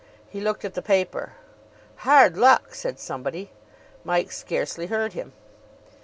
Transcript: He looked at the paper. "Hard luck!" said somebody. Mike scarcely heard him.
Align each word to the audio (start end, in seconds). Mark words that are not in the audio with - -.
He 0.27 0.41
looked 0.41 0.65
at 0.65 0.73
the 0.73 0.81
paper. 0.81 1.33
"Hard 1.97 2.35
luck!" 2.35 2.73
said 2.73 2.97
somebody. 2.99 3.51
Mike 4.03 4.31
scarcely 4.31 4.87
heard 4.87 5.13
him. 5.13 5.33